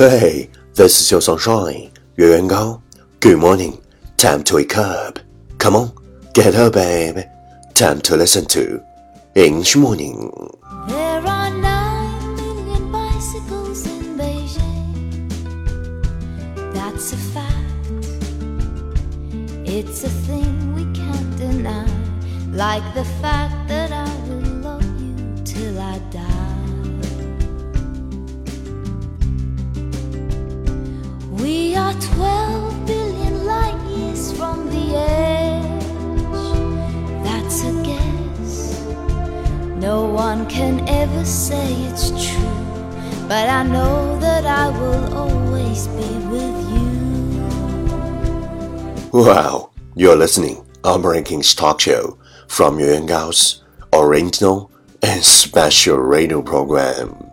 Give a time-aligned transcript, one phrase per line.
[0.00, 2.80] Hey, this is your sunshine, Yuan Gao.
[3.20, 3.82] Good morning.
[4.16, 5.18] Time to wake up.
[5.58, 5.92] Come on,
[6.32, 7.18] get up, babe.
[7.74, 8.82] Time to listen to
[9.34, 10.32] English Morning.
[10.88, 15.28] There are nine million bicycles in Beijing.
[16.72, 18.06] That's a fact.
[19.68, 21.84] It's a thing we can't deny,
[22.52, 23.59] like the fact.
[31.99, 35.83] 12 billion light years from the edge.
[37.21, 38.79] That's a guess.
[39.75, 42.65] No one can ever say it's true,
[43.27, 46.85] but I know that I will always be with you.
[49.11, 52.17] Wow, you're listening on Rankings Talk Show
[52.47, 54.71] from Yuan Gao's original
[55.03, 57.29] and special radio program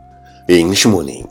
[0.49, 1.29] English Morning。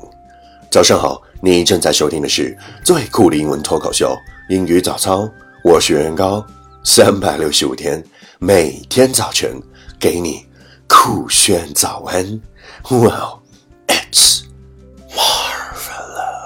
[0.70, 4.18] 早上好， 你正在收听的是最酷的英文脱口秀——
[4.50, 5.30] 英语早操。
[5.64, 6.46] 我是袁高，
[6.84, 8.04] 三百六十五天，
[8.40, 9.62] 每天早晨
[10.00, 10.46] 给你
[10.88, 12.42] 酷炫早安。
[12.90, 13.40] Wow,
[13.88, 14.42] it's
[15.16, 16.42] marvelous.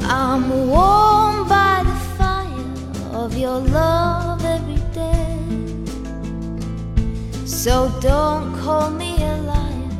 [0.00, 5.38] I'm warmed by the fire of your love every day.
[7.44, 9.90] So don't call me a liar,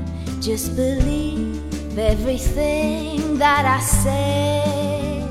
[0.40, 1.60] just believe
[1.99, 5.25] everything that I say.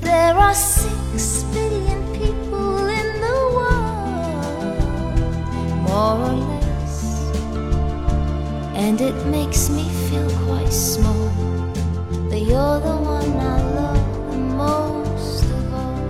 [0.00, 4.78] There are six billion people in the world,
[5.82, 7.24] more or less,
[8.74, 11.28] and it makes me feel quite small.
[12.28, 16.00] But you're the one I love the most of all.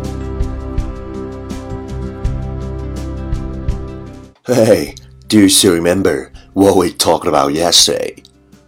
[4.46, 4.95] Hey,
[5.29, 8.23] do you still remember what we talked about yesterday?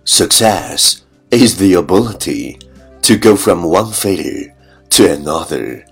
[0.04, 2.57] Success is the ability
[3.01, 4.53] to go from one failure
[4.89, 5.83] to another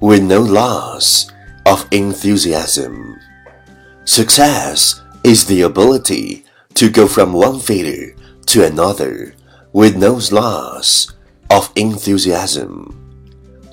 [0.00, 1.26] with no loss
[1.64, 3.16] of enthusiasm.
[4.04, 6.44] Success is the ability
[6.74, 8.14] to go from one failure
[8.46, 9.32] to another
[9.72, 11.08] with no loss
[11.48, 12.92] of enthusiasm.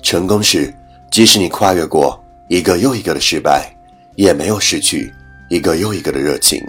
[0.02, 0.74] 成功是，
[1.10, 3.74] 即使你跨越过一个又一个的失败，
[4.16, 5.12] 也没有失去
[5.48, 6.60] 一个又一个的热情。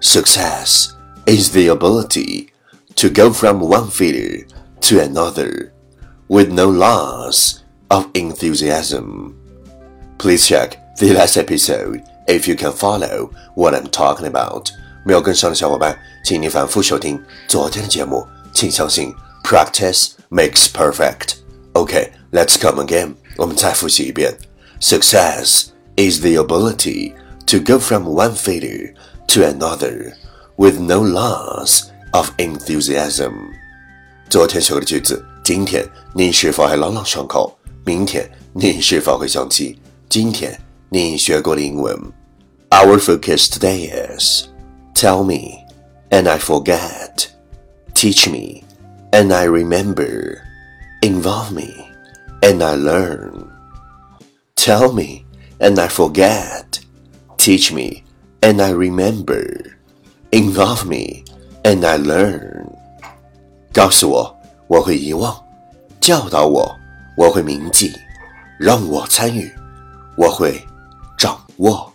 [0.00, 0.88] Success
[1.26, 2.48] is the ability
[2.96, 4.46] to go from one failure
[4.80, 5.72] to another
[6.28, 9.34] with no loss of enthusiasm.
[10.18, 14.70] Please check the last episode if you can follow what I'm talking about.
[15.04, 18.26] 没有跟上的小伙伴，请你反复收听昨天的节目。
[18.52, 19.14] 请相信，
[19.44, 21.36] practice makes perfect.
[21.72, 23.14] Okay, let's come again.
[23.36, 24.36] 我们再复习一遍。
[24.80, 27.14] Success is the ability
[27.46, 28.92] to go from one failure
[29.28, 30.14] to another
[30.56, 33.32] with no loss of enthusiasm.
[34.28, 37.56] 昨天学过的句子，今天你是否还朗朗上口？
[37.84, 41.96] 明天你是否会想起今天你学过的英文？
[42.70, 44.44] Our focus today is
[44.94, 45.64] tell me
[46.10, 47.26] and I forget,
[47.94, 48.62] teach me
[49.10, 50.38] and I remember,
[51.00, 51.68] involve me
[52.42, 53.46] and I learn.
[54.54, 55.24] Tell me
[55.58, 56.80] and I forget,
[57.38, 58.04] teach me
[58.40, 59.72] and I remember,
[60.30, 61.23] involve me
[61.64, 62.66] and I learn.
[63.72, 64.36] 告诉我，
[64.66, 65.34] 我会遗忘；
[66.00, 66.76] 教导我，
[67.16, 67.92] 我会铭记；
[68.58, 69.52] 让我参与，
[70.16, 70.60] 我会
[71.16, 71.92] 掌握。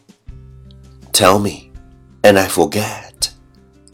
[1.11, 1.71] Tell me,
[2.21, 3.29] and I forget.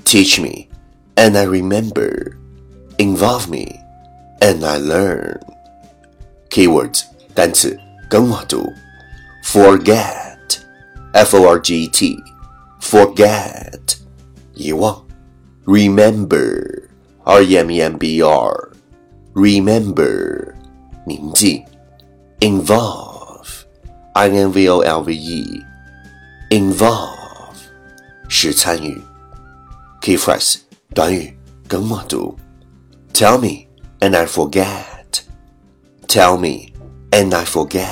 [0.06, 0.68] Teach me,
[1.16, 2.34] and I remember.
[2.98, 3.80] Involve me,
[4.40, 5.40] and I learn.
[6.50, 7.04] Keywords
[7.34, 7.80] 单词
[8.10, 8.72] 跟我读：
[9.44, 10.60] forget,
[11.14, 12.18] f-o-r-g-e-t,
[12.82, 13.80] forget
[14.54, 15.02] 遗忘
[15.66, 16.90] ；remember,
[17.24, 18.72] r-e-m-e-m-b-r,
[19.34, 20.54] remember
[21.06, 21.64] 铭记；
[22.40, 23.66] involve,
[24.14, 25.64] i-n-v-o-l-v-e,
[26.50, 27.58] involve
[28.28, 29.02] 是参与。
[30.02, 30.58] Key phrase
[30.94, 32.36] 短语跟我读：
[33.14, 33.68] Tell me
[34.00, 35.22] and I forget.
[36.08, 36.74] Tell me
[37.12, 37.88] and I forget.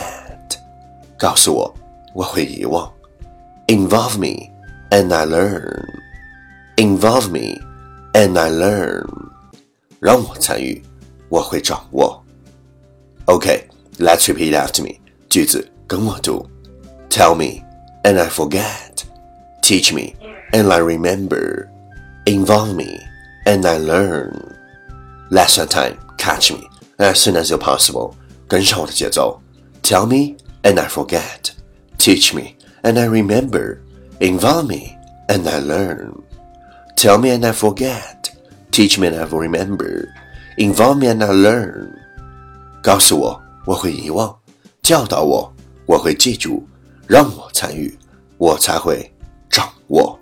[1.17, 1.75] 告诉我，
[2.13, 2.91] 我会遗忘。
[3.67, 4.49] Involve me
[4.89, 5.85] and I learn.
[6.77, 7.59] Involve me
[8.13, 9.05] and I learn.
[9.99, 10.81] 让我参与，
[11.27, 12.23] 我会掌握。
[13.25, 13.63] Okay,
[13.97, 14.95] let's repeat after me.
[15.27, 16.49] 句子跟我读：
[17.09, 17.63] Tell me
[18.03, 19.03] and I forget.
[19.61, 20.13] Teach me
[20.51, 21.67] and I remember.
[22.25, 22.99] Involve me
[23.45, 24.31] and I learn.
[25.29, 26.67] Lesson time, catch me
[26.97, 28.13] as soon as you're possible.
[28.47, 29.41] 跟上我的节奏。
[29.83, 31.51] Tell me and I forget.
[31.97, 33.79] Teach me and I remember.
[34.19, 34.95] Involve me
[35.27, 36.13] and I learn.
[36.95, 38.29] Tell me and I forget.
[38.71, 40.07] Teach me and I remember.
[40.57, 41.91] Involve me and I learn。
[42.81, 44.35] 告诉我，我会遗忘；
[44.81, 45.53] 教导我，
[45.85, 46.63] 我会记住；
[47.07, 47.97] 让我参与，
[48.37, 49.13] 我才会
[49.49, 50.19] 掌握。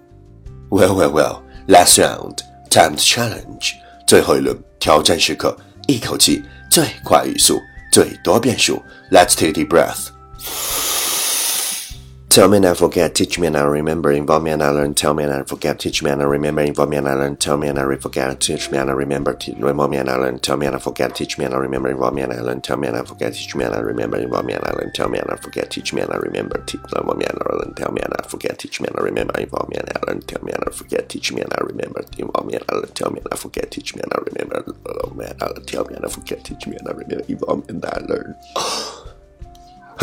[0.70, 1.42] Well, well, well.
[1.68, 2.38] Last round,
[2.70, 3.74] time to challenge.
[4.08, 5.58] 最后一轮挑战时刻，
[5.88, 7.60] 一口气最快语速，
[7.92, 8.82] 最多变数。
[9.12, 10.08] Let's take a deep breath.
[12.33, 14.95] Tell me and I forget, teach me and I remember, involve me and I learn,
[14.95, 17.37] tell me and I forget, teach me and I remember, involve me and I learn,
[17.37, 20.39] tell me and I forget, teach me and I remember, involve me and I learn,
[20.41, 22.63] tell me and I forget, teach me and I remember, involve me and I learn,
[22.63, 24.93] tell me and I forget, teach me and I remember, involve me and I learn,
[24.93, 27.75] tell me and I forget, teach me and I remember, involve me and I learn,
[27.75, 30.23] tell me and I forget, teach me and I remember, involve me and I learn,
[30.23, 32.89] tell me and I forget, teach me and I remember, involve me and I learn,
[32.95, 34.63] tell me and I forget, teach me and I remember,
[35.67, 38.35] tell me and I forget, teach me and I remember, involve me and I learn.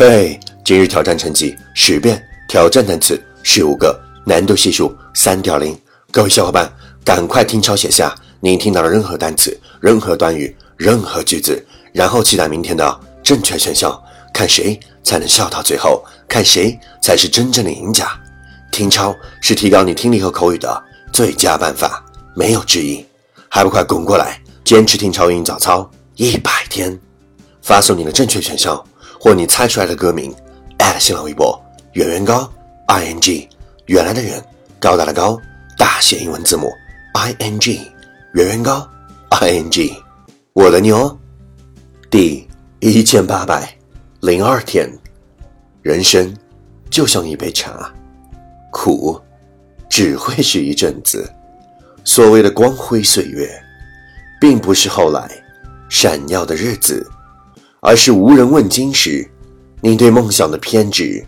[0.00, 2.24] 嘿，今日挑战成绩十遍。
[2.46, 5.76] 挑战单词十五个，难度系数三点零。
[6.12, 6.72] 各位小伙伴，
[7.04, 11.60] 赶快听抄写下您听到的任何单词、任何短语、任何句子，
[11.92, 14.00] 然后期待明天的正确选项，
[14.32, 18.08] 看谁才能笑到最后，看谁才是真正的赢家。
[18.70, 20.80] 听抄是提高你听力和口语的
[21.12, 22.00] 最佳办法，
[22.36, 23.04] 没有之一。
[23.48, 26.96] 还不快滚过来，坚持听超英语早操一百天，
[27.60, 28.80] 发送你的正确选项
[29.18, 30.32] 或你猜出来的歌名，@
[30.98, 31.60] 新浪微博。
[31.94, 32.48] 圆圆高
[32.86, 33.48] ，i n g，
[33.86, 34.40] 原来的圆，
[34.78, 35.36] 高大的高，
[35.76, 36.72] 大写英文字母
[37.14, 37.80] i n g，
[38.34, 38.88] 圆圆高
[39.30, 39.92] ，i n g，
[40.52, 41.18] 我的牛，
[42.08, 42.46] 第
[42.78, 43.76] 一千八百
[44.20, 44.88] 零二天，
[45.82, 46.32] 人生
[46.88, 47.92] 就像一杯茶，
[48.70, 49.20] 苦
[49.88, 51.28] 只会是一阵子。
[52.04, 53.50] 所谓的光辉岁月，
[54.40, 55.28] 并不是后来
[55.88, 57.04] 闪耀的日子，
[57.80, 59.28] 而是无人问津时，
[59.80, 61.24] 你对梦想的偏执。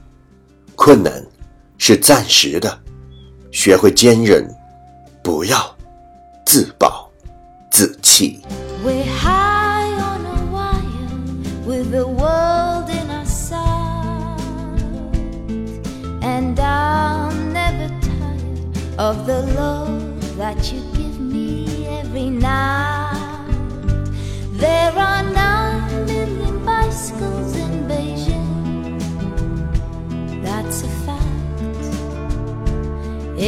[0.75, 1.25] 困难
[1.78, 2.78] 是暂时的，
[3.50, 4.49] 学会坚韧，
[5.22, 5.76] 不要
[6.44, 7.08] 自暴
[7.70, 8.40] 自弃。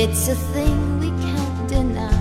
[0.04, 2.20] It's a thing we can't deny,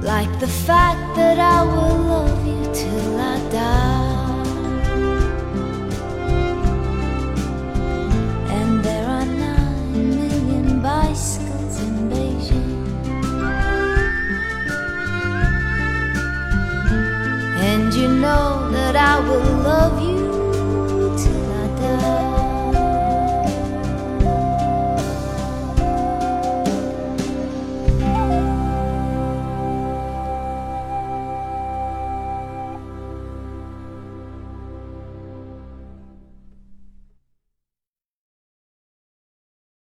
[0.00, 4.44] like the fact that I will love you till I die.
[8.56, 12.86] And there are nine million bicycles in Beijing.
[17.70, 20.05] And you know that I will love you